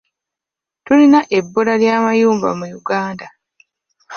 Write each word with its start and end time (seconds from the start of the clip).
Tulina 0.85 1.19
ebbula 1.37 1.73
ly'amayumba 1.81 2.49
mu 2.59 2.65
Uganda. 2.79 3.27